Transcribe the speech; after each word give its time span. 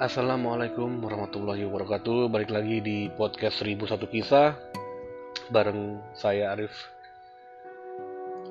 Assalamualaikum 0.00 1.04
warahmatullahi 1.04 1.60
wabarakatuh. 1.68 2.32
Balik 2.32 2.48
lagi 2.48 2.80
di 2.80 3.12
podcast 3.12 3.60
1001 3.60 4.00
Kisah. 4.08 4.56
Bareng 5.52 6.00
saya 6.16 6.56
Arif. 6.56 6.72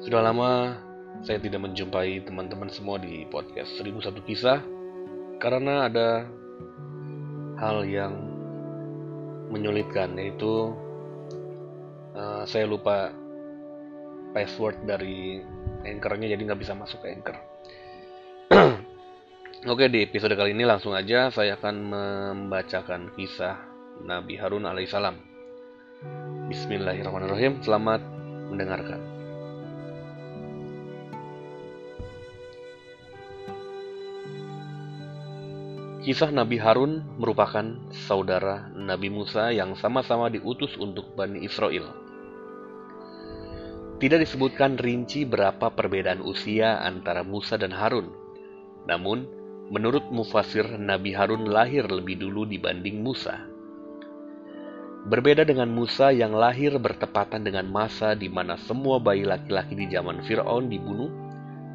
Sudah 0.06 0.22
lama 0.22 0.78
saya 1.26 1.42
tidak 1.42 1.66
menjumpai 1.66 2.22
teman-teman 2.22 2.70
semua 2.70 3.02
di 3.02 3.26
podcast 3.34 3.82
1001 3.82 4.30
Kisah 4.30 4.62
Karena 5.42 5.90
ada 5.90 6.30
hal 7.58 7.82
yang 7.90 8.14
menyulitkan 9.50 10.14
Yaitu 10.22 10.70
uh, 12.14 12.46
saya 12.46 12.70
lupa 12.70 13.10
password 14.38 14.86
dari 14.86 15.42
anchornya 15.82 16.30
jadi 16.30 16.42
nggak 16.46 16.62
bisa 16.62 16.78
masuk 16.78 17.02
ke 17.02 17.10
anchor 17.10 17.38
Oke, 19.68 19.92
di 19.92 20.08
episode 20.08 20.40
kali 20.40 20.56
ini 20.56 20.64
langsung 20.64 20.96
aja 20.96 21.28
saya 21.36 21.60
akan 21.60 21.92
membacakan 21.92 23.12
kisah 23.12 23.60
Nabi 24.08 24.40
Harun 24.40 24.64
alaihissalam. 24.64 25.20
Bismillahirrahmanirrahim. 26.48 27.60
Selamat 27.60 28.00
mendengarkan. 28.48 29.04
Kisah 36.08 36.32
Nabi 36.32 36.56
Harun 36.56 37.04
merupakan 37.20 37.84
saudara 38.08 38.72
Nabi 38.72 39.12
Musa 39.12 39.52
yang 39.52 39.76
sama-sama 39.76 40.32
diutus 40.32 40.72
untuk 40.80 41.20
Bani 41.20 41.44
Israel. 41.44 41.92
Tidak 44.00 44.24
disebutkan 44.24 44.80
rinci 44.80 45.28
berapa 45.28 45.68
perbedaan 45.76 46.24
usia 46.24 46.80
antara 46.80 47.28
Musa 47.28 47.60
dan 47.60 47.76
Harun. 47.76 48.08
Namun, 48.88 49.39
Menurut 49.70 50.10
mufasir, 50.10 50.66
Nabi 50.82 51.14
Harun 51.14 51.46
lahir 51.46 51.86
lebih 51.86 52.18
dulu 52.18 52.50
dibanding 52.50 53.06
Musa. 53.06 53.38
Berbeda 55.06 55.46
dengan 55.46 55.70
Musa 55.70 56.10
yang 56.10 56.34
lahir 56.34 56.74
bertepatan 56.82 57.46
dengan 57.46 57.70
masa 57.70 58.18
di 58.18 58.28
mana 58.28 58.58
semua 58.58 58.98
bayi 58.98 59.24
laki-laki 59.24 59.78
di 59.78 59.86
zaman 59.94 60.26
Firaun 60.26 60.74
dibunuh, 60.74 61.10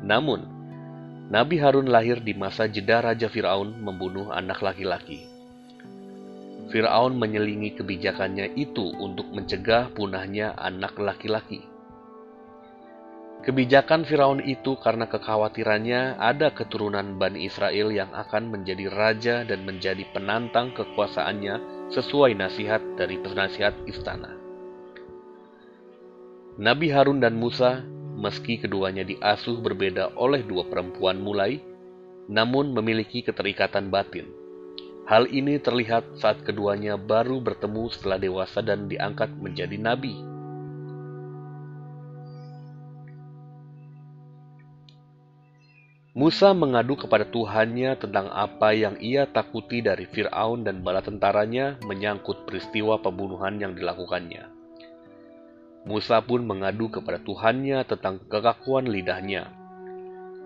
namun 0.02 0.42
Nabi 1.30 1.56
Harun 1.56 1.88
lahir 1.88 2.20
di 2.20 2.36
masa 2.36 2.68
jeda 2.68 3.00
Raja 3.00 3.30
Firaun 3.30 3.78
membunuh 3.80 4.28
anak 4.34 4.60
laki-laki. 4.60 5.24
Firaun 6.74 7.14
menyelingi 7.14 7.78
kebijakannya 7.78 8.58
itu 8.58 8.90
untuk 8.98 9.30
mencegah 9.30 9.94
punahnya 9.94 10.52
anak 10.58 10.98
laki-laki. 10.98 11.73
Kebijakan 13.44 14.08
Firaun 14.08 14.40
itu 14.40 14.72
karena 14.80 15.04
kekhawatirannya 15.04 16.16
ada 16.16 16.48
keturunan 16.56 17.20
Bani 17.20 17.44
Israel 17.44 17.92
yang 17.92 18.08
akan 18.16 18.48
menjadi 18.48 18.88
raja 18.88 19.36
dan 19.44 19.68
menjadi 19.68 20.00
penantang 20.16 20.72
kekuasaannya 20.72 21.86
sesuai 21.92 22.40
nasihat 22.40 22.80
dari 22.96 23.20
penasihat 23.20 23.76
istana. 23.84 24.32
Nabi 26.56 26.88
Harun 26.88 27.20
dan 27.20 27.36
Musa, 27.36 27.84
meski 28.16 28.56
keduanya 28.56 29.04
diasuh 29.04 29.60
berbeda 29.60 30.16
oleh 30.16 30.40
dua 30.40 30.64
perempuan 30.64 31.20
mulai, 31.20 31.60
namun 32.32 32.72
memiliki 32.72 33.20
keterikatan 33.20 33.92
batin. 33.92 34.24
Hal 35.04 35.28
ini 35.28 35.60
terlihat 35.60 36.16
saat 36.16 36.40
keduanya 36.48 36.96
baru 36.96 37.44
bertemu 37.44 37.92
setelah 37.92 38.16
dewasa 38.16 38.64
dan 38.64 38.88
diangkat 38.88 39.36
menjadi 39.36 39.76
nabi. 39.76 40.16
Musa 46.14 46.54
mengadu 46.54 46.94
kepada 46.94 47.26
Tuhannya 47.26 47.98
tentang 47.98 48.30
apa 48.30 48.70
yang 48.70 48.94
ia 49.02 49.26
takuti 49.26 49.82
dari 49.82 50.06
Firaun 50.06 50.62
dan 50.62 50.78
bala 50.78 51.02
tentaranya 51.02 51.74
menyangkut 51.82 52.46
peristiwa 52.46 53.02
pembunuhan 53.02 53.58
yang 53.58 53.74
dilakukannya. 53.74 54.46
Musa 55.82 56.22
pun 56.22 56.46
mengadu 56.46 56.86
kepada 56.86 57.18
Tuhannya 57.18 57.82
tentang 57.90 58.22
kekakuan 58.30 58.86
lidahnya, 58.86 59.50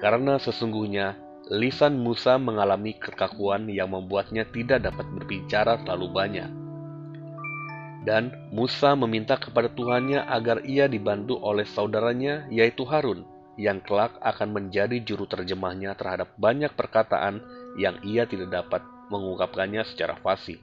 karena 0.01 0.41
sesungguhnya 0.41 1.21
lisan 1.53 2.01
Musa 2.01 2.41
mengalami 2.41 2.97
kekakuan 2.97 3.69
yang 3.69 3.93
membuatnya 3.93 4.49
tidak 4.49 4.89
dapat 4.89 5.05
berbicara 5.21 5.84
terlalu 5.84 6.09
banyak. 6.09 6.51
Dan 8.09 8.33
Musa 8.57 8.97
meminta 8.97 9.37
kepada 9.37 9.69
Tuhannya 9.69 10.33
agar 10.33 10.65
ia 10.65 10.89
dibantu 10.89 11.37
oleh 11.45 11.69
saudaranya, 11.69 12.49
yaitu 12.49 12.89
Harun, 12.89 13.28
yang 13.59 13.83
kelak 13.83 14.15
akan 14.23 14.55
menjadi 14.55 15.03
juru 15.03 15.27
terjemahnya 15.27 15.99
terhadap 15.99 16.31
banyak 16.39 16.71
perkataan 16.79 17.43
yang 17.75 17.99
ia 18.07 18.23
tidak 18.25 18.55
dapat 18.55 18.87
mengungkapkannya 19.11 19.83
secara 19.83 20.15
fasih. 20.23 20.63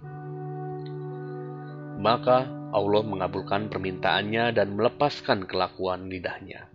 Maka 2.00 2.48
Allah 2.72 3.04
mengabulkan 3.04 3.68
permintaannya 3.68 4.56
dan 4.56 4.80
melepaskan 4.80 5.44
kelakuan 5.44 6.08
lidahnya. 6.08 6.72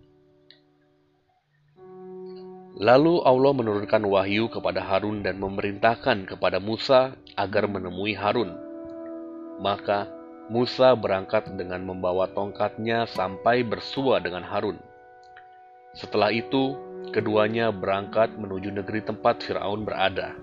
Lalu 2.81 3.21
Allah 3.21 3.53
menurunkan 3.53 4.01
wahyu 4.05 4.49
kepada 4.49 4.81
Harun 4.81 5.21
dan 5.21 5.37
memerintahkan 5.37 6.25
kepada 6.25 6.57
Musa 6.57 7.13
agar 7.37 7.69
menemui 7.69 8.17
Harun. 8.17 8.57
Maka 9.61 10.09
Musa 10.49 10.97
berangkat 10.97 11.53
dengan 11.53 11.85
membawa 11.85 12.25
tongkatnya 12.33 13.05
sampai 13.05 13.61
bersua 13.61 14.17
dengan 14.17 14.41
Harun. 14.41 14.81
Setelah 15.91 16.31
itu, 16.31 16.79
keduanya 17.11 17.75
berangkat 17.75 18.31
menuju 18.39 18.71
negeri 18.71 19.03
tempat 19.03 19.43
Firaun 19.43 19.83
berada. 19.83 20.35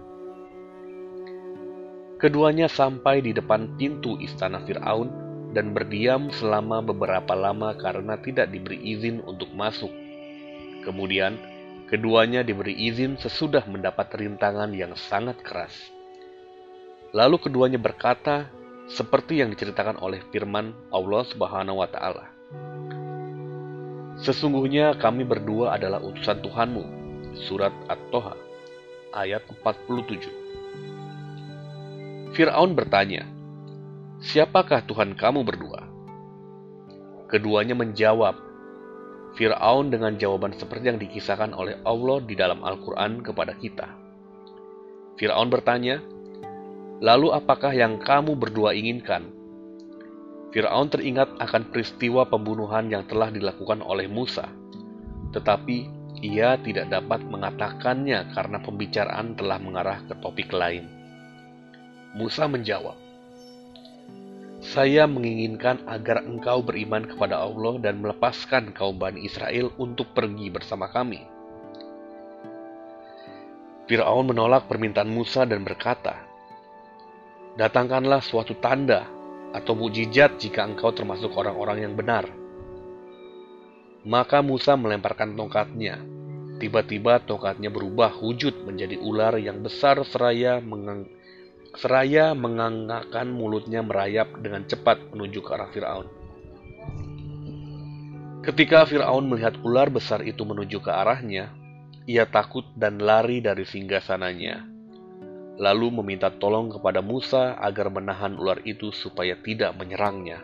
Keduanya 2.21 2.67
sampai 2.69 3.23
di 3.25 3.33
depan 3.33 3.79
pintu 3.79 4.19
istana 4.19 4.61
Firaun 4.67 5.09
dan 5.57 5.73
berdiam 5.73 6.29
selama 6.29 6.85
beberapa 6.85 7.33
lama 7.33 7.73
karena 7.79 8.21
tidak 8.21 8.53
diberi 8.53 8.77
izin 8.83 9.25
untuk 9.25 9.49
masuk. 9.57 9.91
Kemudian, 10.85 11.41
keduanya 11.89 12.45
diberi 12.45 12.77
izin 12.77 13.17
sesudah 13.17 13.65
mendapat 13.65 14.13
rintangan 14.13 14.69
yang 14.77 14.93
sangat 14.99 15.41
keras. 15.41 15.73
Lalu 17.17 17.41
keduanya 17.41 17.81
berkata, 17.81 18.53
seperti 18.89 19.41
yang 19.41 19.53
diceritakan 19.53 19.97
oleh 20.01 20.21
firman 20.29 20.77
Allah 20.93 21.25
Subhanahu 21.25 21.81
wa 21.81 21.89
taala. 21.89 22.25
Sesungguhnya 24.19 24.99
kami 24.99 25.23
berdua 25.23 25.79
adalah 25.79 26.03
utusan 26.03 26.43
Tuhanmu. 26.43 26.99
Surat 27.47 27.71
At-Toha 27.87 28.35
ayat 29.15 29.47
47. 29.47 32.35
Fir'aun 32.35 32.75
bertanya, 32.75 33.23
Siapakah 34.19 34.83
Tuhan 34.83 35.15
kamu 35.15 35.47
berdua? 35.47 35.87
Keduanya 37.31 37.79
menjawab, 37.79 38.35
Fir'aun 39.39 39.95
dengan 39.95 40.19
jawaban 40.19 40.51
seperti 40.59 40.91
yang 40.91 40.99
dikisahkan 40.99 41.55
oleh 41.55 41.79
Allah 41.87 42.19
di 42.27 42.35
dalam 42.35 42.67
Al-Quran 42.67 43.23
kepada 43.23 43.55
kita. 43.55 43.87
Fir'aun 45.15 45.47
bertanya, 45.47 46.03
Lalu 46.99 47.31
apakah 47.31 47.71
yang 47.71 48.03
kamu 48.03 48.35
berdua 48.35 48.75
inginkan? 48.75 49.38
Firaun 50.49 50.89
teringat 50.89 51.37
akan 51.37 51.69
peristiwa 51.69 52.25
pembunuhan 52.25 52.89
yang 52.89 53.05
telah 53.05 53.29
dilakukan 53.29 53.85
oleh 53.85 54.09
Musa, 54.09 54.49
tetapi 55.37 55.85
ia 56.25 56.57
tidak 56.65 56.89
dapat 56.89 57.21
mengatakannya 57.29 58.33
karena 58.33 58.59
pembicaraan 58.65 59.37
telah 59.37 59.61
mengarah 59.61 60.01
ke 60.09 60.17
topik 60.25 60.49
lain. 60.57 60.89
Musa 62.17 62.49
menjawab, 62.49 62.97
"Saya 64.65 65.05
menginginkan 65.05 65.85
agar 65.85 66.25
engkau 66.25 66.65
beriman 66.65 67.05
kepada 67.05 67.45
Allah 67.45 67.77
dan 67.85 68.01
melepaskan 68.01 68.73
kaum 68.73 68.97
Bani 68.97 69.29
Israel 69.29 69.69
untuk 69.77 70.17
pergi 70.17 70.49
bersama 70.49 70.89
kami." 70.89 71.21
Firaun 73.85 74.33
menolak 74.33 74.65
permintaan 74.65 75.13
Musa 75.13 75.45
dan 75.45 75.61
berkata, 75.61 76.25
"Datangkanlah 77.61 78.25
suatu 78.25 78.57
tanda 78.57 79.18
atau 79.53 79.73
mujizat 79.73 80.37
jika 80.37 80.65
engkau 80.65 80.93
termasuk 80.93 81.33
orang-orang 81.33 81.89
yang 81.89 81.95
benar. 81.97 82.29
Maka 84.09 84.41
Musa 84.45 84.77
melemparkan 84.77 85.37
tongkatnya. 85.37 86.01
Tiba-tiba 86.59 87.23
tongkatnya 87.23 87.71
berubah 87.71 88.19
wujud 88.19 88.67
menjadi 88.67 88.99
ular 88.99 89.39
yang 89.39 89.63
besar 89.63 90.03
seraya 90.03 90.59
mengang 90.59 91.07
seraya 91.79 92.35
mengangkakan 92.35 93.31
mulutnya 93.31 93.85
merayap 93.85 94.35
dengan 94.43 94.67
cepat 94.67 95.15
menuju 95.15 95.39
ke 95.39 95.51
arah 95.55 95.71
Firaun. 95.71 96.07
Ketika 98.43 98.89
Firaun 98.89 99.29
melihat 99.29 99.55
ular 99.63 99.87
besar 99.93 100.25
itu 100.25 100.43
menuju 100.43 100.83
ke 100.83 100.91
arahnya, 100.91 101.53
ia 102.09 102.25
takut 102.27 102.65
dan 102.75 102.99
lari 102.99 103.39
dari 103.45 103.69
singgasananya 103.69 104.78
lalu 105.59 105.91
meminta 106.01 106.31
tolong 106.31 106.71
kepada 106.71 107.03
Musa 107.03 107.59
agar 107.59 107.91
menahan 107.91 108.39
ular 108.39 108.63
itu 108.63 108.95
supaya 108.95 109.35
tidak 109.43 109.75
menyerangnya. 109.75 110.39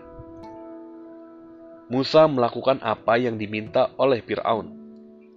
Musa 1.87 2.27
melakukan 2.27 2.83
apa 2.83 3.15
yang 3.15 3.39
diminta 3.39 3.95
oleh 3.95 4.19
Firaun. 4.27 4.75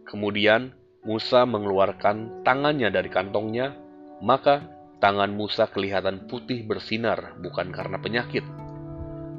Kemudian 0.09 0.73
Musa 1.05 1.45
mengeluarkan 1.45 2.41
tangannya 2.41 2.89
dari 2.89 3.07
kantongnya, 3.13 3.77
maka 4.19 4.65
tangan 4.97 5.29
Musa 5.29 5.69
kelihatan 5.69 6.25
putih 6.25 6.65
bersinar 6.65 7.37
bukan 7.37 7.69
karena 7.69 8.01
penyakit. 8.01 8.43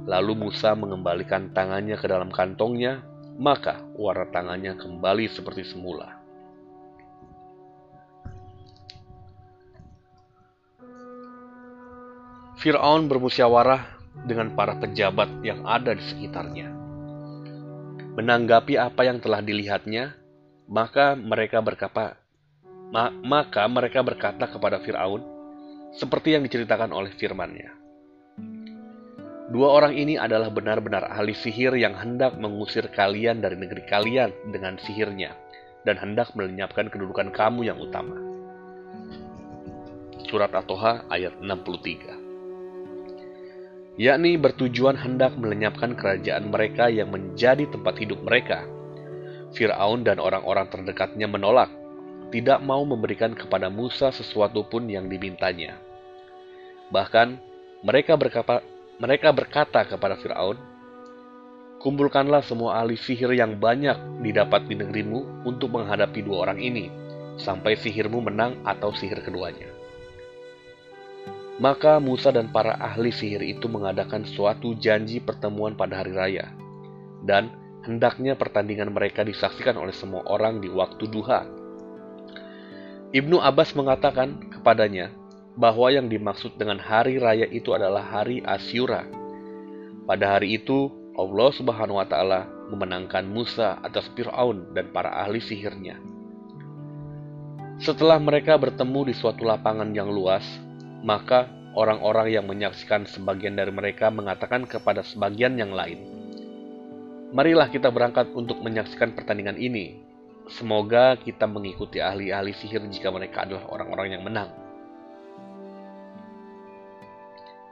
Lalu 0.08 0.48
Musa 0.48 0.72
mengembalikan 0.78 1.50
tangannya 1.52 1.98
ke 1.98 2.06
dalam 2.08 2.30
kantongnya, 2.32 3.02
maka 3.36 3.82
warna 3.98 4.30
tangannya 4.30 4.78
kembali 4.78 5.26
seperti 5.28 5.66
semula. 5.66 6.17
Firaun 12.58 13.06
bermusyawarah 13.06 13.86
dengan 14.26 14.50
para 14.58 14.74
pejabat 14.74 15.30
yang 15.46 15.62
ada 15.62 15.94
di 15.94 16.02
sekitarnya. 16.02 16.66
Menanggapi 18.18 18.74
apa 18.74 19.06
yang 19.06 19.22
telah 19.22 19.38
dilihatnya, 19.38 20.18
maka 20.66 21.14
mereka 21.14 21.62
berkata, 21.62 22.18
ma 22.90 23.14
maka 23.22 23.62
mereka 23.70 24.02
berkata 24.02 24.50
kepada 24.50 24.82
Firaun, 24.82 25.22
seperti 25.94 26.34
yang 26.34 26.42
diceritakan 26.42 26.90
oleh 26.90 27.14
firman-Nya. 27.14 27.70
Dua 29.54 29.78
orang 29.78 29.94
ini 29.94 30.18
adalah 30.18 30.50
benar-benar 30.50 31.14
ahli 31.14 31.38
sihir 31.38 31.78
yang 31.78 31.94
hendak 31.94 32.34
mengusir 32.42 32.90
kalian 32.90 33.38
dari 33.38 33.54
negeri 33.54 33.86
kalian 33.86 34.34
dengan 34.50 34.82
sihirnya 34.82 35.30
dan 35.86 35.94
hendak 35.94 36.34
melenyapkan 36.34 36.90
kedudukan 36.90 37.30
kamu 37.30 37.70
yang 37.70 37.78
utama. 37.78 38.18
Surat 40.26 40.50
At-Toha 40.50 41.06
ayat 41.06 41.38
63 41.38 42.17
yakni 43.98 44.38
bertujuan 44.38 44.94
hendak 44.94 45.34
melenyapkan 45.34 45.98
kerajaan 45.98 46.54
mereka 46.54 46.86
yang 46.86 47.10
menjadi 47.10 47.66
tempat 47.66 47.98
hidup 47.98 48.22
mereka. 48.22 48.62
Firaun 49.52 50.06
dan 50.06 50.22
orang-orang 50.22 50.70
terdekatnya 50.70 51.26
menolak, 51.26 51.68
tidak 52.30 52.62
mau 52.62 52.86
memberikan 52.86 53.34
kepada 53.34 53.66
Musa 53.66 54.14
sesuatu 54.14 54.62
pun 54.70 54.86
yang 54.86 55.10
dimintanya. 55.10 55.82
Bahkan 56.94 57.28
mereka 57.82 58.14
berkata, 58.14 58.62
mereka 59.02 59.34
berkata 59.34 59.82
kepada 59.82 60.14
Firaun, 60.16 60.56
Kumpulkanlah 61.78 62.42
semua 62.42 62.82
ahli 62.82 62.98
sihir 62.98 63.30
yang 63.38 63.54
banyak 63.54 63.94
didapat 64.26 64.66
di 64.66 64.74
negerimu 64.74 65.46
untuk 65.46 65.78
menghadapi 65.78 66.26
dua 66.26 66.50
orang 66.50 66.58
ini, 66.58 66.90
sampai 67.38 67.78
sihirmu 67.78 68.18
menang 68.18 68.58
atau 68.66 68.90
sihir 68.90 69.22
keduanya. 69.22 69.77
Maka 71.58 71.98
Musa 71.98 72.30
dan 72.30 72.54
para 72.54 72.78
ahli 72.78 73.10
sihir 73.10 73.42
itu 73.42 73.66
mengadakan 73.66 74.22
suatu 74.22 74.78
janji 74.78 75.18
pertemuan 75.18 75.74
pada 75.74 75.98
hari 75.98 76.14
raya, 76.14 76.54
dan 77.26 77.50
hendaknya 77.82 78.38
pertandingan 78.38 78.94
mereka 78.94 79.26
disaksikan 79.26 79.74
oleh 79.74 79.90
semua 79.90 80.22
orang 80.30 80.62
di 80.62 80.70
waktu 80.70 81.10
duha. 81.10 81.50
Ibnu 83.10 83.42
Abbas 83.42 83.74
mengatakan 83.74 84.38
kepadanya, 84.54 85.10
bahwa 85.58 85.90
yang 85.90 86.06
dimaksud 86.06 86.54
dengan 86.54 86.78
hari 86.78 87.18
raya 87.18 87.50
itu 87.50 87.74
adalah 87.74 88.06
hari 88.06 88.38
Asyura. 88.46 89.02
Pada 90.06 90.38
hari 90.38 90.54
itu, 90.54 90.94
Allah 91.18 91.50
Subhanahu 91.50 91.98
wa 91.98 92.06
taala 92.06 92.46
memenangkan 92.70 93.26
Musa 93.26 93.82
atas 93.82 94.06
Firaun 94.14 94.70
dan 94.70 94.94
para 94.94 95.10
ahli 95.10 95.42
sihirnya. 95.42 95.98
Setelah 97.82 98.22
mereka 98.22 98.54
bertemu 98.54 99.10
di 99.10 99.14
suatu 99.18 99.42
lapangan 99.42 99.90
yang 99.90 100.14
luas, 100.14 100.46
maka 101.02 101.46
orang-orang 101.78 102.34
yang 102.34 102.46
menyaksikan 102.46 103.06
sebagian 103.06 103.54
dari 103.54 103.70
mereka 103.70 104.10
mengatakan 104.10 104.66
kepada 104.66 105.06
sebagian 105.06 105.54
yang 105.54 105.70
lain, 105.70 106.02
"Marilah 107.30 107.70
kita 107.70 107.92
berangkat 107.92 108.32
untuk 108.34 108.58
menyaksikan 108.58 109.14
pertandingan 109.14 109.58
ini. 109.60 110.02
Semoga 110.48 111.14
kita 111.20 111.44
mengikuti 111.44 112.00
ahli-ahli 112.00 112.56
sihir 112.56 112.82
jika 112.88 113.12
mereka 113.12 113.44
adalah 113.44 113.68
orang-orang 113.70 114.08
yang 114.18 114.24
menang." 114.24 114.50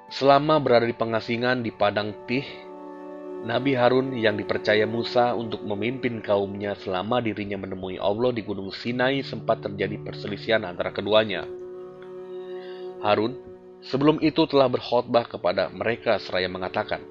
Selama 0.07 0.63
berada 0.63 0.87
di 0.87 0.95
pengasingan 0.95 1.67
di 1.67 1.75
Padang 1.75 2.15
Tih, 2.31 2.47
Nabi 3.43 3.75
Harun 3.75 4.15
yang 4.15 4.39
dipercaya 4.39 4.87
Musa 4.87 5.35
untuk 5.35 5.67
memimpin 5.67 6.23
kaumnya 6.23 6.79
selama 6.79 7.19
dirinya 7.19 7.59
menemui 7.59 7.99
Allah 7.99 8.31
di 8.31 8.47
Gunung 8.47 8.71
Sinai 8.71 9.27
sempat 9.27 9.67
terjadi 9.67 9.99
perselisihan 9.99 10.63
antara 10.63 10.95
keduanya. 10.95 11.66
Harun 13.05 13.37
sebelum 13.85 14.19
itu 14.25 14.49
telah 14.49 14.67
berkhotbah 14.71 15.29
kepada 15.29 15.69
mereka 15.73 16.17
seraya 16.21 16.49
mengatakan, 16.49 17.03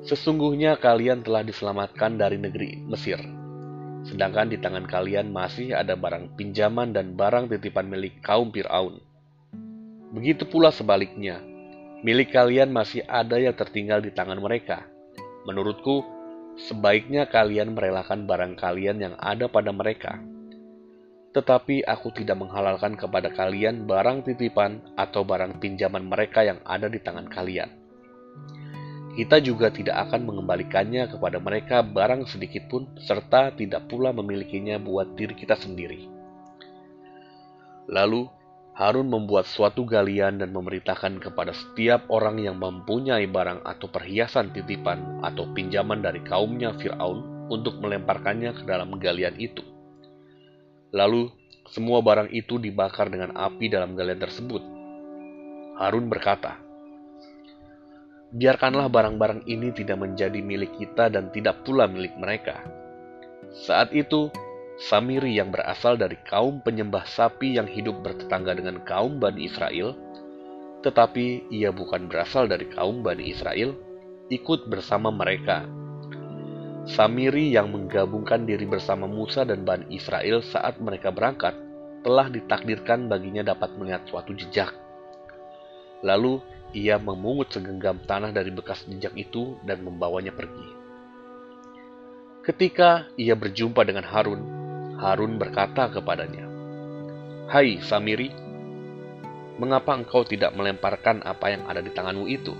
Sesungguhnya 0.00 0.80
kalian 0.80 1.20
telah 1.20 1.44
diselamatkan 1.44 2.16
dari 2.16 2.40
negeri 2.40 2.80
Mesir, 2.88 3.20
sedangkan 4.08 4.48
di 4.48 4.56
tangan 4.56 4.88
kalian 4.88 5.28
masih 5.28 5.76
ada 5.76 5.92
barang 5.92 6.40
pinjaman 6.40 6.96
dan 6.96 7.12
barang 7.12 7.52
titipan 7.52 7.84
milik 7.84 8.24
kaum 8.24 8.48
Fir'aun. 8.48 8.96
Begitu 10.16 10.48
pula 10.48 10.72
sebaliknya, 10.72 11.44
milik 12.00 12.32
kalian 12.32 12.72
masih 12.72 13.04
ada 13.04 13.36
yang 13.36 13.52
tertinggal 13.52 14.00
di 14.00 14.08
tangan 14.08 14.40
mereka. 14.40 14.88
Menurutku, 15.44 16.00
sebaiknya 16.66 17.28
kalian 17.28 17.76
merelakan 17.76 18.24
barang 18.24 18.56
kalian 18.56 19.04
yang 19.04 19.14
ada 19.20 19.52
pada 19.52 19.68
mereka. 19.70 20.16
Tetapi 21.30 21.86
aku 21.86 22.10
tidak 22.10 22.42
menghalalkan 22.42 22.98
kepada 22.98 23.30
kalian 23.30 23.86
barang 23.86 24.26
titipan 24.26 24.82
atau 24.98 25.22
barang 25.22 25.62
pinjaman 25.62 26.02
mereka 26.02 26.42
yang 26.42 26.58
ada 26.66 26.90
di 26.90 26.98
tangan 26.98 27.30
kalian. 27.30 27.70
Kita 29.14 29.42
juga 29.42 29.74
tidak 29.74 30.10
akan 30.10 30.26
mengembalikannya 30.26 31.10
kepada 31.10 31.42
mereka 31.42 31.82
barang 31.82 32.30
sedikit 32.30 32.70
pun, 32.70 32.86
serta 32.98 33.54
tidak 33.54 33.90
pula 33.90 34.14
memilikinya 34.14 34.78
buat 34.78 35.18
diri 35.18 35.34
kita 35.34 35.58
sendiri. 35.58 36.06
Lalu 37.90 38.30
Harun 38.80 39.10
membuat 39.10 39.44
suatu 39.50 39.82
galian 39.84 40.40
dan 40.40 40.54
memerintahkan 40.54 41.20
kepada 41.20 41.52
setiap 41.52 42.06
orang 42.08 42.40
yang 42.40 42.56
mempunyai 42.56 43.26
barang 43.26 43.66
atau 43.66 43.90
perhiasan 43.90 44.54
titipan 44.54 45.20
atau 45.20 45.44
pinjaman 45.52 46.00
dari 46.00 46.22
kaumnya 46.22 46.72
Fir'aun 46.78 47.50
untuk 47.50 47.82
melemparkannya 47.82 48.56
ke 48.56 48.62
dalam 48.64 48.94
galian 48.96 49.36
itu. 49.36 49.69
Lalu, 50.90 51.30
semua 51.70 52.02
barang 52.02 52.34
itu 52.34 52.58
dibakar 52.58 53.10
dengan 53.10 53.34
api 53.34 53.70
dalam 53.70 53.94
galian 53.94 54.18
tersebut. 54.18 54.62
Harun 55.78 56.10
berkata, 56.10 56.58
Biarkanlah 58.30 58.86
barang-barang 58.86 59.46
ini 59.50 59.74
tidak 59.74 59.98
menjadi 59.98 60.38
milik 60.38 60.78
kita 60.78 61.10
dan 61.10 61.34
tidak 61.34 61.66
pula 61.66 61.90
milik 61.90 62.14
mereka. 62.14 62.62
Saat 63.66 63.90
itu, 63.90 64.30
Samiri 64.80 65.36
yang 65.36 65.52
berasal 65.52 66.00
dari 66.00 66.16
kaum 66.24 66.64
penyembah 66.64 67.04
sapi 67.04 67.60
yang 67.60 67.68
hidup 67.68 68.00
bertetangga 68.00 68.56
dengan 68.56 68.80
kaum 68.80 69.20
Bani 69.20 69.44
Israel, 69.44 69.92
tetapi 70.80 71.52
ia 71.52 71.68
bukan 71.68 72.08
berasal 72.08 72.48
dari 72.48 72.64
kaum 72.64 73.04
Bani 73.04 73.28
Israel, 73.28 73.76
ikut 74.32 74.72
bersama 74.72 75.12
mereka. 75.12 75.68
Samiri 76.88 77.52
yang 77.52 77.68
menggabungkan 77.68 78.48
diri 78.48 78.64
bersama 78.64 79.04
Musa 79.04 79.44
dan 79.44 79.68
Bani 79.68 79.92
Israel 79.92 80.40
saat 80.40 80.80
mereka 80.80 81.12
berangkat, 81.12 81.52
telah 82.00 82.32
ditakdirkan 82.32 83.04
baginya 83.04 83.52
dapat 83.52 83.76
melihat 83.76 84.08
suatu 84.08 84.32
jejak. 84.32 84.72
Lalu 86.00 86.40
ia 86.72 86.96
memungut 86.96 87.52
segenggam 87.52 88.00
tanah 88.08 88.32
dari 88.32 88.48
bekas 88.48 88.88
jejak 88.88 89.12
itu 89.12 89.60
dan 89.68 89.84
membawanya 89.84 90.32
pergi. 90.32 90.68
Ketika 92.40 93.12
ia 93.20 93.36
berjumpa 93.36 93.84
dengan 93.84 94.08
Harun, 94.08 94.40
Harun 94.96 95.36
berkata 95.36 95.92
kepadanya, 95.92 96.48
Hai 97.52 97.84
Samiri, 97.84 98.32
mengapa 99.60 99.92
engkau 99.92 100.24
tidak 100.24 100.56
melemparkan 100.56 101.20
apa 101.28 101.52
yang 101.52 101.68
ada 101.68 101.84
di 101.84 101.92
tanganmu 101.92 102.24
itu? 102.24 102.56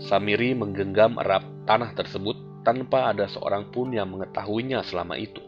Samiri 0.00 0.56
menggenggam 0.56 1.20
erat 1.20 1.44
tanah 1.68 1.92
tersebut 1.92 2.45
tanpa 2.66 3.14
ada 3.14 3.30
seorang 3.30 3.70
pun 3.70 3.94
yang 3.94 4.10
mengetahuinya 4.10 4.82
selama 4.82 5.14
itu. 5.14 5.38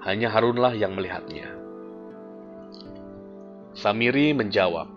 Hanya 0.00 0.32
Harunlah 0.32 0.72
yang 0.72 0.96
melihatnya. 0.96 1.52
Samiri 3.76 4.32
menjawab, 4.32 4.88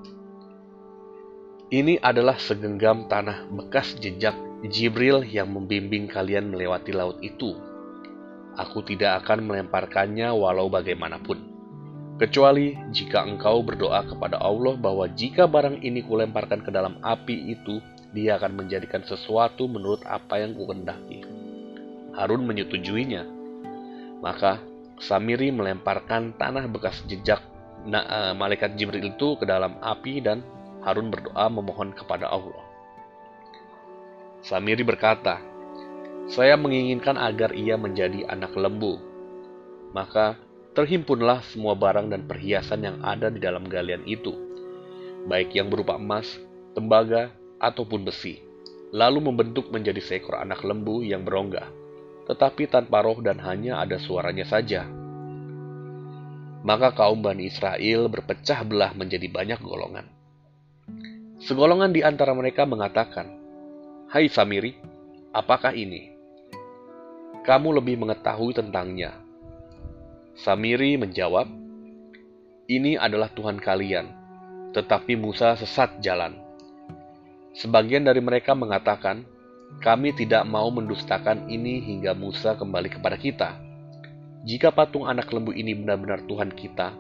Ini 1.68 2.00
adalah 2.00 2.40
segenggam 2.40 3.12
tanah 3.12 3.52
bekas 3.52 4.00
jejak 4.00 4.40
Jibril 4.72 5.28
yang 5.28 5.52
membimbing 5.52 6.08
kalian 6.08 6.56
melewati 6.56 6.96
laut 6.96 7.20
itu 7.20 7.76
aku 8.56 8.82
tidak 8.88 9.24
akan 9.24 9.46
melemparkannya 9.46 10.32
walau 10.32 10.72
bagaimanapun. 10.72 11.54
Kecuali 12.16 12.80
jika 12.96 13.28
engkau 13.28 13.60
berdoa 13.60 14.08
kepada 14.08 14.40
Allah 14.40 14.80
bahwa 14.80 15.04
jika 15.12 15.52
barang 15.52 15.84
ini 15.84 16.00
kulemparkan 16.08 16.64
ke 16.64 16.72
dalam 16.72 16.96
api 17.04 17.52
itu, 17.52 17.84
dia 18.16 18.40
akan 18.40 18.64
menjadikan 18.64 19.04
sesuatu 19.04 19.68
menurut 19.68 20.00
apa 20.08 20.40
yang 20.40 20.56
kukendaki. 20.56 21.28
Harun 22.16 22.48
menyetujuinya. 22.48 23.28
Maka 24.24 24.64
Samiri 24.96 25.52
melemparkan 25.52 26.40
tanah 26.40 26.72
bekas 26.72 27.04
jejak 27.12 27.44
na, 27.84 28.00
uh, 28.08 28.34
malaikat 28.34 28.80
Jibril 28.80 29.12
itu 29.12 29.36
ke 29.36 29.44
dalam 29.44 29.76
api 29.84 30.24
dan 30.24 30.40
Harun 30.88 31.12
berdoa 31.12 31.52
memohon 31.52 31.92
kepada 31.92 32.32
Allah. 32.32 32.64
Samiri 34.40 34.88
berkata, 34.88 35.44
saya 36.32 36.56
menginginkan 36.56 37.20
agar 37.20 37.52
ia 37.52 37.76
menjadi 37.76 38.24
anak 38.32 38.56
lembu. 38.56 39.02
Maka 39.92 40.40
terhimpunlah 40.78 41.44
semua 41.52 41.76
barang 41.76 42.08
dan 42.14 42.24
perhiasan 42.24 42.86
yang 42.86 42.98
ada 43.04 43.28
di 43.28 43.44
dalam 43.44 43.68
galian 43.68 44.06
itu, 44.08 44.32
baik 45.28 45.52
yang 45.58 45.68
berupa 45.68 46.00
emas, 46.00 46.40
tembaga, 46.72 47.34
ataupun 47.62 48.06
besi, 48.06 48.42
lalu 48.96 49.32
membentuk 49.32 49.72
menjadi 49.74 50.00
seekor 50.00 50.40
anak 50.40 50.64
lembu 50.64 51.02
yang 51.02 51.24
berongga, 51.24 51.68
tetapi 52.30 52.70
tanpa 52.70 53.04
roh 53.04 53.20
dan 53.20 53.42
hanya 53.44 53.82
ada 53.82 54.00
suaranya 54.00 54.48
saja. 54.48 54.88
Maka 56.66 56.94
kaum 56.98 57.22
Bani 57.22 57.46
Israel 57.46 58.10
berpecah 58.10 58.66
belah 58.66 58.92
menjadi 58.98 59.30
banyak 59.30 59.60
golongan. 59.62 60.08
Segolongan 61.42 61.94
di 61.94 62.02
antara 62.02 62.34
mereka 62.34 62.66
mengatakan, 62.66 63.30
Hai 64.10 64.26
Samiri, 64.32 64.74
apakah 65.30 65.78
ini? 65.78 66.10
Kamu 67.46 67.78
lebih 67.78 68.02
mengetahui 68.02 68.58
tentangnya 68.58 69.26
Samiri 70.36 71.00
menjawab, 71.00 71.48
"Ini 72.68 73.00
adalah 73.00 73.32
Tuhan 73.32 73.56
kalian, 73.56 74.04
tetapi 74.76 75.16
Musa 75.16 75.56
sesat 75.56 76.04
jalan." 76.04 76.45
Sebagian 77.56 78.04
dari 78.04 78.20
mereka 78.20 78.52
mengatakan, 78.52 79.24
"Kami 79.80 80.12
tidak 80.12 80.44
mau 80.44 80.68
mendustakan 80.68 81.48
ini 81.48 81.80
hingga 81.80 82.12
Musa 82.12 82.60
kembali 82.60 83.00
kepada 83.00 83.16
kita. 83.16 83.56
Jika 84.44 84.76
patung 84.76 85.08
anak 85.08 85.32
lembu 85.32 85.56
ini 85.56 85.72
benar-benar 85.72 86.28
Tuhan 86.28 86.52
kita, 86.52 86.92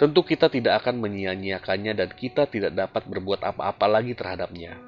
tentu 0.00 0.24
kita 0.24 0.48
tidak 0.48 0.80
akan 0.80 0.96
menyia-nyiakannya 0.98 1.92
dan 1.92 2.08
kita 2.08 2.48
tidak 2.48 2.72
dapat 2.72 3.04
berbuat 3.04 3.44
apa-apa 3.44 3.86
lagi 3.86 4.16
terhadapnya. 4.16 4.80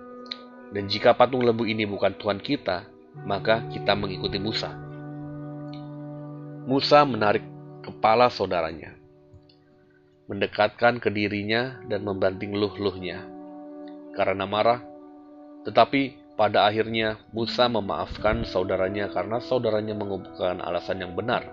Dan 0.73 0.89
jika 0.89 1.13
patung 1.13 1.45
lembu 1.45 1.69
ini 1.69 1.85
bukan 1.85 2.17
Tuhan 2.17 2.41
kita, 2.41 2.89
maka 3.29 3.69
kita 3.69 3.93
mengikuti 3.93 4.41
Musa." 4.41 4.73
Musa 6.65 7.05
menarik 7.05 7.45
kepala 7.85 8.33
saudaranya, 8.33 8.93
mendekatkan 10.29 10.97
ke 11.01 11.13
dirinya 11.13 11.77
dan 11.89 12.05
membanting 12.05 12.53
luh-luhnya. 12.53 13.38
Karena 14.19 14.51
marah, 14.51 14.83
tetapi 15.63 16.35
pada 16.35 16.67
akhirnya 16.67 17.23
Musa 17.31 17.71
memaafkan 17.71 18.43
saudaranya 18.43 19.07
karena 19.15 19.39
saudaranya 19.39 19.95
mengumpulkan 19.95 20.59
alasan 20.59 21.07
yang 21.07 21.15
benar. 21.15 21.47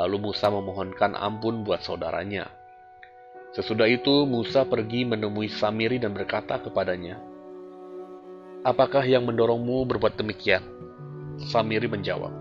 Lalu 0.00 0.32
Musa 0.32 0.48
memohonkan 0.48 1.12
ampun 1.12 1.60
buat 1.60 1.84
saudaranya. 1.84 2.48
Sesudah 3.52 3.84
itu 3.92 4.24
Musa 4.24 4.64
pergi 4.64 5.04
menemui 5.04 5.52
Samiri 5.52 6.00
dan 6.00 6.16
berkata 6.16 6.56
kepadanya, 6.64 7.20
Apakah 8.64 9.04
yang 9.04 9.28
mendorongmu 9.28 9.84
berbuat 9.84 10.16
demikian? 10.16 10.64
Samiri 11.40 11.88
menjawab, 11.88 12.32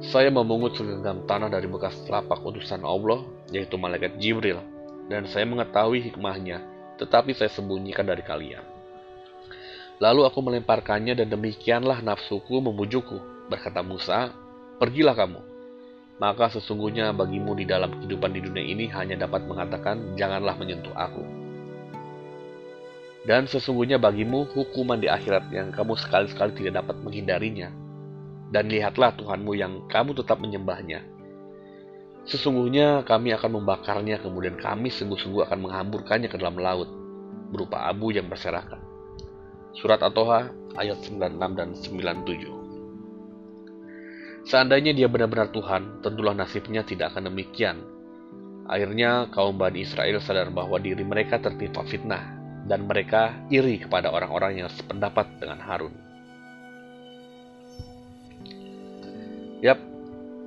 saya 0.00 0.32
memungut 0.32 0.80
segenggam 0.80 1.28
tanah 1.28 1.52
dari 1.52 1.68
bekas 1.68 1.92
lapak 2.08 2.40
utusan 2.40 2.80
Allah, 2.80 3.20
yaitu 3.52 3.76
malaikat 3.76 4.16
Jibril, 4.16 4.56
dan 5.12 5.28
saya 5.28 5.44
mengetahui 5.44 6.00
hikmahnya, 6.08 6.64
tetapi 7.00 7.32
saya 7.32 7.48
sembunyikan 7.48 8.04
dari 8.04 8.20
kalian. 8.20 8.62
Lalu 10.00 10.28
aku 10.28 10.40
melemparkannya 10.44 11.16
dan 11.16 11.28
demikianlah 11.32 12.04
nafsuku 12.04 12.60
memujukku, 12.60 13.48
berkata 13.48 13.80
Musa, 13.80 14.32
pergilah 14.76 15.16
kamu. 15.16 15.40
Maka 16.20 16.52
sesungguhnya 16.52 17.16
bagimu 17.16 17.56
di 17.56 17.64
dalam 17.64 17.96
kehidupan 17.96 18.32
di 18.36 18.40
dunia 18.44 18.64
ini 18.64 18.88
hanya 18.92 19.24
dapat 19.24 19.44
mengatakan, 19.48 20.16
janganlah 20.16 20.56
menyentuh 20.56 20.92
aku. 20.92 21.24
Dan 23.24 23.44
sesungguhnya 23.44 24.00
bagimu 24.00 24.48
hukuman 24.56 24.96
di 24.96 25.08
akhirat 25.08 25.52
yang 25.52 25.68
kamu 25.68 25.96
sekali-sekali 25.96 26.56
tidak 26.56 26.84
dapat 26.84 26.96
menghindarinya, 27.04 27.68
dan 28.48 28.72
lihatlah 28.72 29.12
Tuhanmu 29.16 29.52
yang 29.52 29.84
kamu 29.92 30.16
tetap 30.16 30.40
menyembahnya. 30.40 31.04
Sesungguhnya 32.28 33.06
kami 33.08 33.32
akan 33.32 33.62
membakarnya, 33.62 34.20
kemudian 34.20 34.60
kami 34.60 34.92
sungguh-sungguh 34.92 35.48
akan 35.48 35.58
menghamburkannya 35.64 36.28
ke 36.28 36.36
dalam 36.36 36.60
laut, 36.60 36.88
berupa 37.50 37.88
abu 37.88 38.12
yang 38.12 38.28
berserakan. 38.28 38.80
Surat 39.72 40.02
At-Toha 40.02 40.50
ayat 40.76 40.98
96 41.06 41.58
dan 41.58 41.68
97 41.78 42.60
Seandainya 44.50 44.96
dia 44.96 45.06
benar-benar 45.06 45.52
Tuhan, 45.52 46.00
tentulah 46.00 46.32
nasibnya 46.32 46.82
tidak 46.82 47.12
akan 47.14 47.28
demikian. 47.30 47.76
Akhirnya 48.66 49.28
kaum 49.30 49.58
Bani 49.60 49.84
Israel 49.84 50.18
sadar 50.22 50.48
bahwa 50.48 50.80
diri 50.80 51.04
mereka 51.04 51.38
tertimpa 51.38 51.84
fitnah, 51.84 52.40
dan 52.64 52.88
mereka 52.88 53.36
iri 53.52 53.78
kepada 53.82 54.08
orang-orang 54.08 54.64
yang 54.64 54.70
sependapat 54.72 55.26
dengan 55.38 55.60
Harun. 55.60 55.94
Yap, 59.60 59.76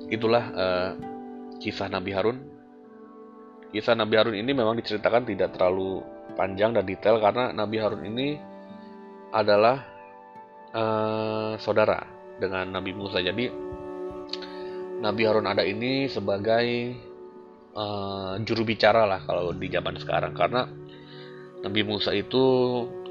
itulah 0.10 0.46
uh, 0.58 0.92
kisah 1.63 1.88
Nabi 1.88 2.12
Harun. 2.12 2.38
Kisah 3.72 3.96
Nabi 3.96 4.20
Harun 4.20 4.36
ini 4.36 4.51
memang 4.51 4.75
diceritakan 4.75 5.24
tidak 5.24 5.55
terlalu 5.55 6.03
panjang 6.36 6.75
dan 6.75 6.84
detail 6.84 7.24
karena 7.24 7.55
Nabi 7.55 7.79
Harun 7.79 8.03
ini 8.03 8.36
adalah 9.32 9.82
uh, 10.75 11.55
saudara 11.58 12.03
dengan 12.38 12.67
Nabi 12.67 12.91
Musa. 12.91 13.24
Jadi 13.24 13.48
Nabi 15.00 15.22
Harun 15.24 15.48
ada 15.48 15.63
ini 15.63 16.12
sebagai 16.12 16.67
uh, 17.74 18.36
juru 18.43 18.67
bicara 18.67 19.08
lah 19.08 19.24
kalau 19.24 19.55
di 19.55 19.72
zaman 19.72 19.96
sekarang 19.98 20.36
karena 20.36 20.67
Nabi 21.63 21.82
Musa 21.88 22.12
itu 22.12 22.43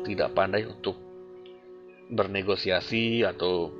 tidak 0.04 0.36
pandai 0.36 0.68
untuk 0.68 0.94
bernegosiasi 2.12 3.24
atau 3.24 3.72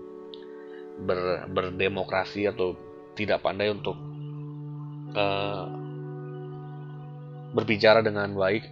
ber, 1.04 1.46
berdemokrasi 1.52 2.48
atau 2.48 2.72
tidak 3.12 3.44
pandai 3.44 3.68
untuk 3.68 4.11
uh, 5.16 5.64
berbicara 7.52 8.00
dengan 8.00 8.32
baik 8.32 8.64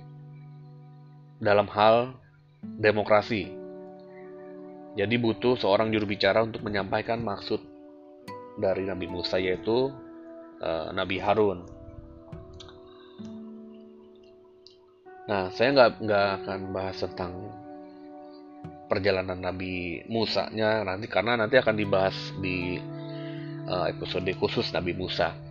dalam 1.41 1.69
hal 1.73 2.17
demokrasi. 2.61 3.49
Jadi 4.99 5.15
butuh 5.17 5.57
seorang 5.57 5.95
juru 5.95 6.05
bicara 6.05 6.43
untuk 6.45 6.67
menyampaikan 6.67 7.23
maksud 7.23 7.63
dari 8.59 8.85
Nabi 8.85 9.07
Musa 9.07 9.41
yaitu 9.41 9.89
uh, 10.61 10.89
Nabi 10.93 11.17
Harun. 11.23 11.65
Nah, 15.31 15.47
saya 15.55 15.71
nggak 15.71 15.91
nggak 16.03 16.27
akan 16.43 16.61
bahas 16.75 16.99
tentang 17.07 17.33
perjalanan 18.91 19.39
Nabi 19.39 20.03
Musa-nya 20.11 20.83
nanti 20.83 21.07
karena 21.07 21.39
nanti 21.39 21.55
akan 21.55 21.79
dibahas 21.79 22.35
di 22.43 22.83
uh, 23.71 23.87
episode 23.87 24.27
khusus 24.35 24.75
Nabi 24.75 24.91
Musa. 24.99 25.50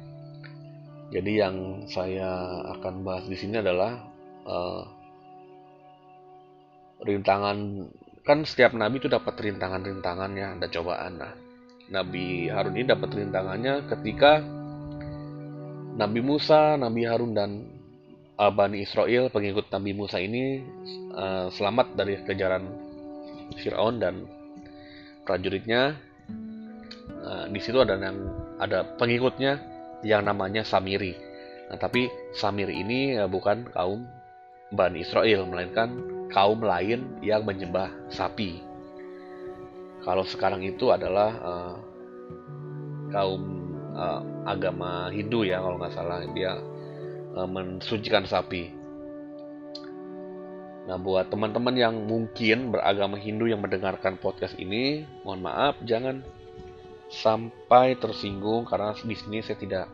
Jadi 1.10 1.42
yang 1.42 1.86
saya 1.90 2.62
akan 2.78 3.02
bahas 3.02 3.26
di 3.26 3.34
sini 3.34 3.58
adalah 3.58 3.98
uh, 4.46 4.86
rintangan 7.02 7.90
kan 8.22 8.46
setiap 8.46 8.78
nabi 8.78 9.02
itu 9.02 9.10
dapat 9.10 9.34
rintangan-rintangannya, 9.42 10.62
ada 10.62 10.68
cobaan. 10.70 11.18
Nah, 11.18 11.34
Nabi 11.90 12.46
Harun 12.54 12.78
ini 12.78 12.86
dapat 12.86 13.10
rintangannya 13.18 13.90
ketika 13.90 14.46
Nabi 15.98 16.22
Musa, 16.22 16.78
Nabi 16.78 17.10
Harun 17.10 17.34
dan 17.34 17.66
uh, 18.38 18.54
Bani 18.54 18.86
Israel 18.86 19.34
pengikut 19.34 19.74
Nabi 19.74 19.98
Musa 19.98 20.22
ini 20.22 20.62
uh, 21.18 21.50
selamat 21.50 21.98
dari 21.98 22.22
kejaran 22.22 22.70
Fir'aun 23.58 23.98
dan 23.98 24.30
prajuritnya. 25.26 25.98
Nah, 27.20 27.46
di 27.50 27.58
situ 27.58 27.82
ada 27.82 27.98
yang 27.98 28.18
ada 28.62 28.86
pengikutnya 29.02 29.69
yang 30.06 30.24
namanya 30.26 30.64
Samiri. 30.64 31.16
Nah, 31.70 31.78
tapi 31.78 32.10
Samiri 32.34 32.82
ini 32.82 33.20
ya, 33.20 33.30
bukan 33.30 33.70
kaum 33.72 34.08
Bani 34.70 35.02
Israel, 35.02 35.50
melainkan 35.50 35.90
kaum 36.30 36.62
lain 36.62 37.20
yang 37.26 37.42
menyembah 37.46 37.90
sapi. 38.14 38.62
Kalau 40.06 40.24
sekarang 40.24 40.62
itu 40.64 40.94
adalah 40.94 41.30
uh, 41.42 41.76
kaum 43.12 43.42
uh, 43.98 44.22
agama 44.46 45.10
Hindu 45.10 45.44
ya, 45.44 45.60
kalau 45.60 45.82
nggak 45.82 45.94
salah 45.94 46.24
dia 46.32 46.58
uh, 47.36 47.50
mensucikan 47.50 48.24
sapi. 48.30 48.72
Nah, 50.90 50.98
buat 50.98 51.30
teman-teman 51.30 51.76
yang 51.78 51.96
mungkin 52.10 52.74
beragama 52.74 53.14
Hindu 53.22 53.46
yang 53.46 53.62
mendengarkan 53.62 54.18
podcast 54.18 54.58
ini, 54.58 55.06
mohon 55.22 55.46
maaf, 55.46 55.78
jangan 55.86 56.26
sampai 57.10 57.98
tersinggung 57.98 58.70
karena 58.70 58.94
di 58.94 59.18
sini 59.18 59.42
saya 59.42 59.58
tidak 59.58 59.86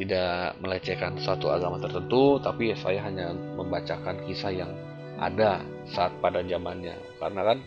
tidak 0.00 0.56
melecehkan 0.64 1.20
suatu 1.20 1.52
agama 1.52 1.76
tertentu, 1.76 2.40
tapi 2.40 2.72
saya 2.72 3.04
hanya 3.04 3.36
membacakan 3.36 4.24
kisah 4.24 4.52
yang 4.52 4.72
ada 5.20 5.60
saat 5.92 6.16
pada 6.24 6.40
zamannya. 6.40 6.96
Karena 7.20 7.52
kan 7.52 7.58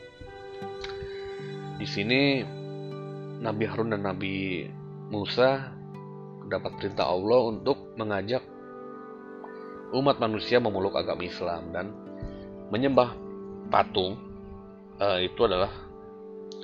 di 1.77 1.85
sini 1.85 2.41
Nabi 3.37 3.63
Harun 3.69 3.93
dan 3.93 4.01
Nabi 4.01 4.65
Musa 5.13 5.77
dapat 6.49 6.73
perintah 6.81 7.05
Allah 7.05 7.53
untuk 7.53 7.93
mengajak 8.01 8.41
umat 9.93 10.17
manusia 10.17 10.57
memeluk 10.57 10.97
agama 10.97 11.21
Islam 11.21 11.69
dan 11.69 11.93
menyembah 12.73 13.13
patung 13.69 14.17
uh, 14.97 15.21
itu 15.21 15.37
adalah 15.45 15.69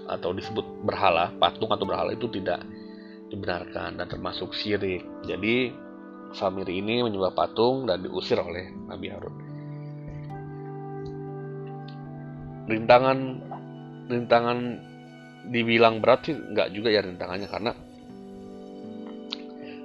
atau 0.09 0.33
disebut 0.33 0.65
berhala, 0.81 1.29
patung 1.37 1.69
atau 1.69 1.85
berhala 1.85 2.11
itu 2.11 2.25
tidak 2.33 2.65
dibenarkan 3.29 4.01
dan 4.01 4.07
termasuk 4.09 4.51
syirik. 4.57 5.05
Jadi 5.23 5.87
Samiri 6.29 6.77
ini 6.77 7.01
menyembah 7.01 7.33
patung 7.33 7.89
dan 7.89 8.05
diusir 8.05 8.37
oleh 8.37 8.69
Nabi 8.85 9.07
Harun. 9.09 9.35
Rintangan 12.69 13.19
rintangan 14.09 14.57
dibilang 15.49 15.97
berat 16.05 16.29
sih 16.29 16.37
nggak 16.37 16.69
juga 16.69 16.93
ya 16.93 17.01
rintangannya 17.01 17.49
karena 17.49 17.71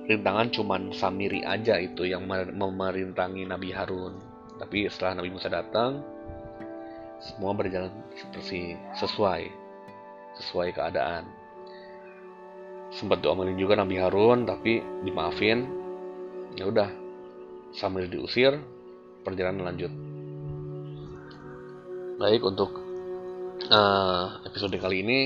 rintangan 0.04 0.52
cuman 0.52 0.92
Samiri 0.92 1.40
aja 1.48 1.80
itu 1.80 2.04
yang 2.04 2.28
memerintangi 2.28 3.48
Nabi 3.48 3.72
Harun. 3.72 4.20
Tapi 4.60 4.84
setelah 4.92 5.24
Nabi 5.24 5.32
Musa 5.32 5.48
datang, 5.48 6.04
semua 7.24 7.56
berjalan 7.56 7.90
seperti 8.12 8.76
sesuai 9.00 9.63
sesuai 10.40 10.74
keadaan. 10.74 11.26
Sempat 12.94 13.22
diomelin 13.22 13.58
juga 13.58 13.74
Nabi 13.74 13.98
Harun, 13.98 14.46
tapi 14.46 14.82
dimaafin. 15.02 15.66
Ya 16.54 16.70
udah, 16.70 16.88
sambil 17.74 18.06
diusir, 18.06 18.54
perjalanan 19.26 19.66
lanjut. 19.66 19.90
Baik 22.14 22.46
untuk 22.46 22.70
uh, 23.66 24.38
episode 24.46 24.78
kali 24.78 25.02
ini 25.02 25.18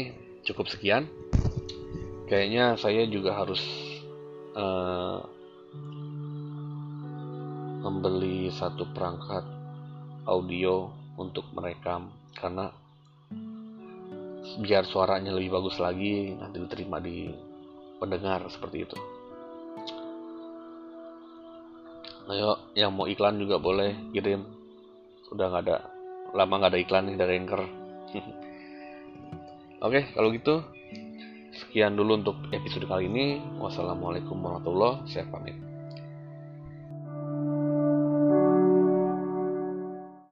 cukup 0.49 0.73
sekian. 0.73 1.05
Kayaknya 2.29 2.81
saya 2.81 3.05
juga 3.09 3.37
harus 3.37 3.61
uh, 4.57 5.21
membeli 7.85 8.49
satu 8.53 8.88
perangkat 8.93 9.45
audio 10.29 10.93
untuk 11.17 11.49
merekam 11.57 12.12
karena 12.37 12.73
biar 14.59 14.83
suaranya 14.83 15.31
lebih 15.31 15.55
bagus 15.55 15.79
lagi 15.79 16.35
nanti 16.35 16.59
diterima 16.59 16.99
di 16.99 17.31
pendengar 18.03 18.43
seperti 18.50 18.77
itu. 18.83 18.99
Ayo 22.29 22.61
yang 22.77 22.93
mau 22.93 23.09
iklan 23.09 23.41
juga 23.41 23.57
boleh 23.57 24.12
kirim. 24.12 24.45
Sudah 25.31 25.49
nggak 25.49 25.62
ada 25.65 25.79
lama 26.37 26.55
nggak 26.61 26.73
ada 26.75 26.81
iklan 26.83 27.05
nih 27.09 27.17
dari 27.17 27.33
Anchor. 27.41 27.62
Oke, 29.87 30.11
kalau 30.12 30.29
gitu 30.35 30.61
sekian 31.55 31.95
dulu 31.95 32.21
untuk 32.21 32.37
episode 32.53 32.85
kali 32.85 33.09
ini. 33.09 33.41
Wassalamualaikum 33.62 34.37
warahmatullahi 34.37 35.07
wabarakatuh. 35.09 35.67